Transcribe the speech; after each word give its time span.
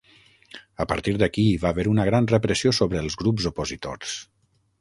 A 0.85 0.87
partir 0.93 1.13
d'aquí 1.23 1.43
hi 1.51 1.59
va 1.65 1.69
haver 1.75 1.85
una 1.93 2.07
gran 2.09 2.31
repressió 2.33 2.75
sobre 2.79 3.05
els 3.05 3.19
grups 3.23 3.47
opositors. 3.55 4.19